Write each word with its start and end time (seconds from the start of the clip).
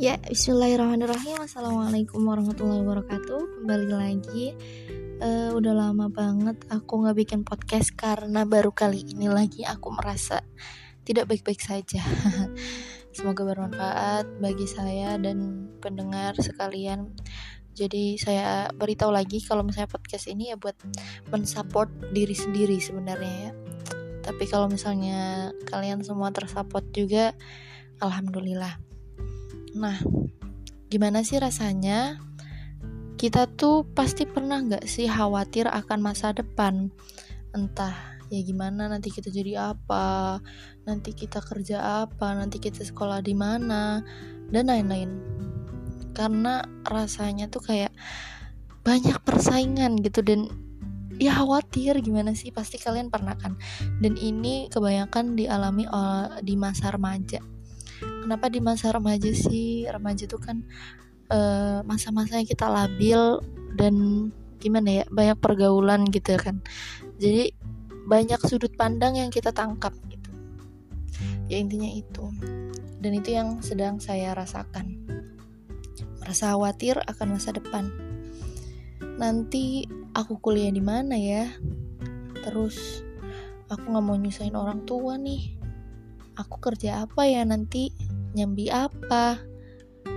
Ya, 0.00 0.16
bismillahirrahmanirrahim. 0.16 1.44
Assalamualaikum 1.44 2.24
warahmatullahi 2.24 2.80
wabarakatuh. 2.80 3.60
Kembali 3.60 3.88
lagi. 3.92 4.56
Uh, 5.20 5.52
Udah 5.52 5.76
lama 5.76 6.08
banget 6.08 6.56
aku 6.72 7.04
gak 7.04 7.20
bikin 7.20 7.44
podcast 7.44 7.92
Karena 7.92 8.48
baru 8.48 8.72
kali 8.72 9.04
ini 9.12 9.28
lagi 9.28 9.68
aku 9.68 9.92
merasa 9.92 10.40
Tidak 11.04 11.28
baik-baik 11.28 11.60
saja. 11.60 12.00
Semoga 13.20 13.44
bermanfaat 13.44 14.40
bagi 14.40 14.64
saya 14.64 15.20
dan 15.20 15.68
pendengar 15.84 16.32
sekalian. 16.40 17.12
Jadi 17.76 18.16
saya 18.16 18.72
beritahu 18.72 19.12
lagi 19.12 19.44
kalau 19.44 19.68
misalnya 19.68 19.92
podcast 19.92 20.32
ini 20.32 20.48
ya 20.48 20.56
buat 20.56 20.80
mensupport 21.28 21.92
diri 22.16 22.32
sendiri 22.32 22.80
sebenarnya 22.80 23.52
ya. 23.52 23.52
Tapi 24.24 24.48
kalau 24.48 24.64
misalnya 24.64 25.52
kalian 25.68 26.00
semua 26.00 26.32
tersupport 26.32 26.88
juga 26.88 27.36
alhamdulillah 28.00 28.89
nah 29.74 29.96
gimana 30.90 31.22
sih 31.22 31.38
rasanya? 31.38 32.18
Kita 33.14 33.46
tuh 33.46 33.86
pasti 33.94 34.26
pernah 34.26 34.58
nggak 34.58 34.88
sih 34.88 35.06
khawatir 35.06 35.70
akan 35.70 36.02
masa 36.02 36.34
depan? 36.34 36.90
Entah 37.54 37.94
ya 38.32 38.40
gimana 38.42 38.90
nanti 38.90 39.14
kita 39.14 39.30
jadi 39.30 39.76
apa? 39.76 40.40
Nanti 40.88 41.14
kita 41.14 41.38
kerja 41.38 42.08
apa? 42.08 42.34
Nanti 42.34 42.58
kita 42.58 42.82
sekolah 42.82 43.22
di 43.22 43.36
mana? 43.36 44.02
Dan 44.50 44.66
lain-lain. 44.66 45.10
Karena 46.10 46.66
rasanya 46.88 47.46
tuh 47.46 47.62
kayak 47.62 47.94
banyak 48.82 49.20
persaingan 49.22 50.00
gitu 50.00 50.24
dan 50.24 50.48
ya 51.20 51.36
khawatir 51.36 52.00
gimana 52.00 52.34
sih? 52.34 52.50
Pasti 52.50 52.80
kalian 52.80 53.12
pernah 53.12 53.36
kan? 53.36 53.54
Dan 54.00 54.16
ini 54.16 54.66
kebanyakan 54.72 55.38
dialami 55.38 55.86
di 56.42 56.56
masa 56.56 56.90
remaja 56.90 57.59
kenapa 58.22 58.46
di 58.52 58.60
masa 58.60 58.92
remaja 58.92 59.32
sih? 59.32 59.88
Remaja 59.88 60.28
itu 60.28 60.38
kan 60.38 60.62
uh, 61.32 61.80
masa-masa 61.84 62.38
yang 62.38 62.48
kita 62.48 62.68
labil 62.68 63.40
dan 63.74 63.94
gimana 64.60 65.02
ya 65.02 65.04
banyak 65.08 65.38
pergaulan 65.40 66.04
gitu 66.12 66.36
kan. 66.36 66.60
Jadi 67.16 67.56
banyak 68.04 68.40
sudut 68.44 68.74
pandang 68.76 69.16
yang 69.16 69.32
kita 69.32 69.54
tangkap 69.54 69.94
gitu. 70.10 70.30
Ya 71.48 71.56
intinya 71.58 71.88
itu. 71.88 72.28
Dan 73.00 73.16
itu 73.16 73.32
yang 73.32 73.64
sedang 73.64 73.96
saya 73.98 74.36
rasakan. 74.36 75.00
Merasa 76.20 76.52
khawatir 76.52 77.00
akan 77.08 77.40
masa 77.40 77.56
depan. 77.56 77.88
Nanti 79.16 79.88
aku 80.12 80.36
kuliah 80.38 80.70
di 80.70 80.84
mana 80.84 81.16
ya? 81.16 81.48
Terus 82.44 83.04
aku 83.70 83.84
nggak 83.94 84.04
mau 84.04 84.16
nyusahin 84.18 84.56
orang 84.58 84.84
tua 84.84 85.16
nih 85.16 85.59
aku 86.40 86.56
kerja 86.72 87.04
apa 87.04 87.28
ya 87.28 87.44
nanti? 87.44 87.92
Nyambi 88.32 88.72
apa? 88.72 89.36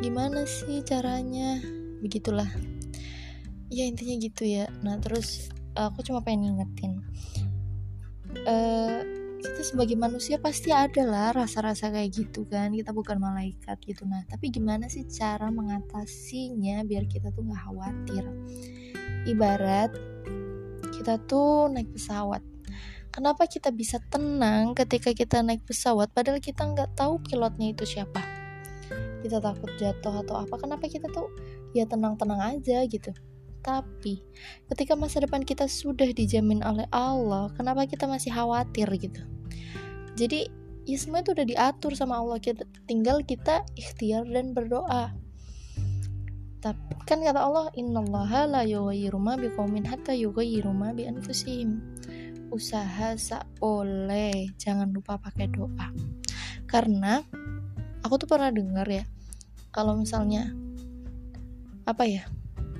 Gimana 0.00 0.48
sih 0.48 0.80
caranya? 0.80 1.60
Begitulah. 2.00 2.48
Ya 3.68 3.84
intinya 3.84 4.16
gitu 4.16 4.48
ya. 4.48 4.66
Nah 4.80 4.96
terus 4.96 5.52
aku 5.76 6.00
cuma 6.00 6.24
pengen 6.24 6.56
ngingetin. 6.56 7.04
Uh, 8.44 9.00
kita 9.40 9.62
sebagai 9.62 9.96
manusia 9.96 10.40
pasti 10.40 10.72
ada 10.72 11.04
lah 11.04 11.36
rasa-rasa 11.36 11.92
kayak 11.92 12.12
gitu 12.16 12.48
kan. 12.48 12.72
Kita 12.72 12.96
bukan 12.96 13.20
malaikat 13.20 13.76
gitu. 13.84 14.08
Nah 14.08 14.24
tapi 14.24 14.48
gimana 14.48 14.88
sih 14.88 15.04
cara 15.04 15.52
mengatasinya 15.52 16.82
biar 16.88 17.04
kita 17.04 17.28
tuh 17.36 17.44
nggak 17.44 17.62
khawatir? 17.68 18.24
Ibarat 19.28 19.92
kita 20.96 21.20
tuh 21.28 21.68
naik 21.68 21.92
pesawat 21.92 22.40
kenapa 23.16 23.48
kita 23.48 23.72
bisa 23.72 23.96
tenang 24.12 24.76
ketika 24.76 25.16
kita 25.16 25.40
naik 25.40 25.64
pesawat 25.64 26.12
padahal 26.12 26.36
kita 26.36 26.68
nggak 26.68 26.92
tahu 26.92 27.16
pilotnya 27.24 27.72
itu 27.72 27.88
siapa? 27.88 28.20
Kita 29.24 29.40
takut 29.40 29.72
jatuh 29.80 30.20
atau 30.20 30.44
apa 30.44 30.60
kenapa 30.60 30.84
kita 30.84 31.08
tuh 31.08 31.32
ya 31.72 31.88
tenang-tenang 31.88 32.60
aja 32.60 32.84
gitu? 32.84 33.16
Tapi 33.64 34.20
ketika 34.68 34.92
masa 35.00 35.24
depan 35.24 35.48
kita 35.48 35.64
sudah 35.64 36.12
dijamin 36.12 36.60
oleh 36.60 36.84
Allah 36.92 37.48
kenapa 37.56 37.88
kita 37.88 38.04
masih 38.04 38.36
khawatir 38.36 38.84
gitu? 39.00 39.24
Jadi 40.20 40.52
ya 40.84 41.00
semua 41.00 41.24
itu 41.24 41.32
udah 41.32 41.48
diatur 41.48 41.96
sama 41.96 42.20
Allah. 42.20 42.36
Kita 42.36 42.68
tinggal 42.84 43.24
kita 43.24 43.64
ikhtiar 43.80 44.28
dan 44.28 44.52
berdoa. 44.52 45.16
Tapi 46.60 46.92
kan 47.08 47.24
kata 47.24 47.40
Allah 47.40 47.72
innallaha 47.80 48.44
la 48.44 48.62
yughayyiru 48.66 49.16
ma 49.16 49.40
biqaumin 49.40 49.88
hatta 49.88 50.12
yughayyiru 50.12 50.70
ma 50.76 50.92
bi 50.92 51.08
anfusihim 51.08 51.95
usaha 52.52 53.14
boleh 53.58 54.52
jangan 54.60 54.90
lupa 54.92 55.18
pakai 55.18 55.50
doa. 55.50 55.90
Karena 56.66 57.22
aku 58.02 58.22
tuh 58.22 58.28
pernah 58.30 58.50
dengar 58.50 58.86
ya 58.86 59.04
kalau 59.74 59.98
misalnya 59.98 60.54
apa 61.86 62.06
ya 62.06 62.24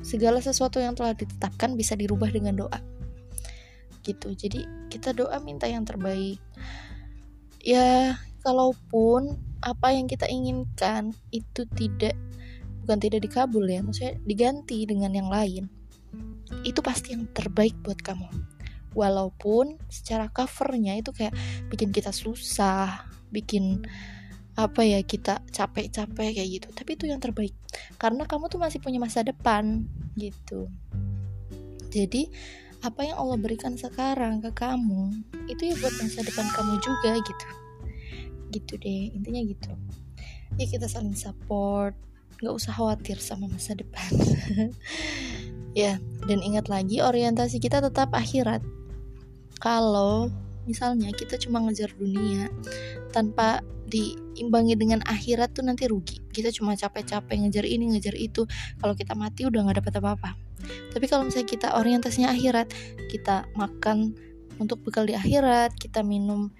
segala 0.00 0.40
sesuatu 0.40 0.80
yang 0.80 0.96
telah 0.96 1.12
ditetapkan 1.12 1.76
bisa 1.76 1.96
dirubah 1.96 2.28
dengan 2.32 2.66
doa. 2.66 2.80
Gitu. 4.00 4.32
Jadi 4.32 4.64
kita 4.88 5.12
doa 5.12 5.36
minta 5.44 5.68
yang 5.68 5.84
terbaik. 5.84 6.40
Ya 7.60 8.16
kalaupun 8.40 9.36
apa 9.60 9.92
yang 9.92 10.08
kita 10.08 10.24
inginkan 10.24 11.12
itu 11.28 11.68
tidak 11.76 12.16
bukan 12.80 12.96
tidak 12.96 13.20
dikabul 13.28 13.68
ya 13.68 13.84
maksudnya 13.84 14.16
diganti 14.24 14.88
dengan 14.88 15.12
yang 15.12 15.28
lain 15.28 15.68
itu 16.64 16.80
pasti 16.80 17.12
yang 17.12 17.28
terbaik 17.36 17.76
buat 17.84 18.00
kamu 18.00 18.26
walaupun 18.92 19.78
secara 19.86 20.26
covernya 20.30 20.98
itu 20.98 21.14
kayak 21.14 21.34
bikin 21.70 21.94
kita 21.94 22.10
susah 22.10 23.06
bikin 23.30 23.86
apa 24.58 24.82
ya 24.82 25.00
kita 25.00 25.40
capek-capek 25.48 26.36
kayak 26.36 26.48
gitu. 26.60 26.68
Tapi 26.74 26.90
itu 26.98 27.04
yang 27.08 27.22
terbaik 27.22 27.54
karena 27.96 28.26
kamu 28.26 28.50
tuh 28.50 28.60
masih 28.60 28.82
punya 28.82 28.98
masa 29.00 29.24
depan 29.24 29.86
gitu. 30.18 30.68
Jadi 31.90 32.28
apa 32.80 33.04
yang 33.04 33.20
Allah 33.20 33.36
berikan 33.36 33.76
sekarang 33.76 34.40
ke 34.40 34.50
kamu 34.56 35.12
itu 35.48 35.68
ya 35.68 35.74
buat 35.78 35.94
masa 36.00 36.20
depan 36.24 36.46
kamu 36.52 36.74
juga 36.82 37.12
gitu. 37.22 37.48
Gitu 38.50 38.72
deh 38.82 39.14
intinya 39.14 39.42
gitu. 39.46 39.72
Ya 40.58 40.66
kita 40.66 40.90
saling 40.90 41.14
support 41.14 41.94
nggak 42.40 42.56
usah 42.56 42.72
khawatir 42.72 43.16
sama 43.20 43.46
masa 43.48 43.72
depan. 43.78 44.10
Ya 45.70 46.02
dan 46.26 46.42
ingat 46.42 46.66
lagi 46.66 46.98
orientasi 46.98 47.62
kita 47.62 47.78
tetap 47.78 48.10
akhirat 48.10 48.58
kalau 49.60 50.32
misalnya 50.64 51.12
kita 51.12 51.36
cuma 51.36 51.60
ngejar 51.62 51.92
dunia 51.94 52.48
tanpa 53.12 53.60
diimbangi 53.90 54.78
dengan 54.78 55.02
akhirat 55.04 55.52
tuh 55.52 55.66
nanti 55.66 55.90
rugi. 55.90 56.22
Kita 56.30 56.54
cuma 56.54 56.78
capek-capek 56.78 57.36
ngejar 57.44 57.66
ini 57.66 57.90
ngejar 57.92 58.14
itu. 58.14 58.46
Kalau 58.78 58.94
kita 58.94 59.18
mati 59.18 59.44
udah 59.44 59.66
nggak 59.66 59.82
dapat 59.82 59.94
apa-apa. 59.98 60.30
Tapi 60.94 61.04
kalau 61.10 61.26
misalnya 61.26 61.48
kita 61.50 61.68
orientasinya 61.74 62.30
akhirat 62.30 62.70
kita 63.10 63.50
makan 63.58 64.14
untuk 64.62 64.80
bekal 64.86 65.08
di 65.08 65.18
akhirat 65.18 65.74
kita 65.74 66.06
minum 66.06 66.54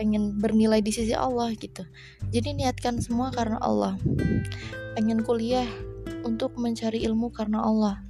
pengen 0.00 0.40
bernilai 0.40 0.80
di 0.80 0.88
sisi 0.88 1.12
Allah 1.12 1.52
gitu. 1.52 1.84
Jadi 2.32 2.56
niatkan 2.56 3.04
semua 3.04 3.28
karena 3.28 3.60
Allah. 3.60 4.00
Pengen 4.96 5.20
kuliah 5.20 5.68
untuk 6.24 6.56
mencari 6.56 7.04
ilmu 7.04 7.28
karena 7.28 7.60
Allah. 7.60 8.00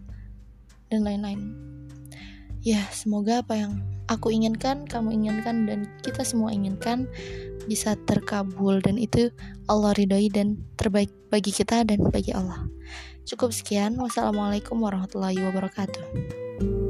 Dan 0.87 1.03
lain-lain. 1.03 1.51
Ya 2.63 2.87
semoga 2.95 3.43
apa 3.43 3.59
yang 3.59 3.90
aku 4.11 4.35
inginkan 4.35 4.85
kamu 4.91 5.15
inginkan 5.15 5.65
dan 5.71 5.87
kita 6.03 6.27
semua 6.27 6.51
inginkan 6.51 7.07
bisa 7.71 7.95
terkabul. 8.05 8.83
Dan 8.83 8.99
itu 8.99 9.31
Allah 9.71 9.95
ridhoi 9.95 10.29
dan 10.29 10.59
terbaik 10.75 11.15
bagi 11.31 11.55
kita 11.55 11.87
dan 11.87 12.03
bagi 12.11 12.35
Allah. 12.35 12.67
Cukup 13.25 13.55
sekian. 13.55 13.95
Wassalamualaikum 13.97 14.83
warahmatullahi 14.83 15.39
wabarakatuh 15.39 16.90